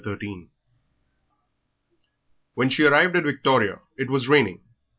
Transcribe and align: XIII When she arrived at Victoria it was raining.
XIII 0.03 0.49
When 2.55 2.71
she 2.71 2.85
arrived 2.85 3.15
at 3.15 3.23
Victoria 3.23 3.81
it 3.99 4.09
was 4.09 4.27
raining. 4.27 4.63